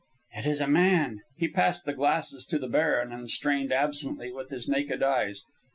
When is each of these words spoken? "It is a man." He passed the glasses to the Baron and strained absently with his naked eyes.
"It 0.35 0.47
is 0.47 0.59
a 0.61 0.67
man." 0.67 1.21
He 1.37 1.47
passed 1.47 1.85
the 1.85 1.93
glasses 1.93 2.43
to 2.45 2.57
the 2.57 2.67
Baron 2.67 3.11
and 3.13 3.29
strained 3.29 3.71
absently 3.71 4.31
with 4.31 4.49
his 4.49 4.67
naked 4.67 5.03
eyes. 5.03 5.45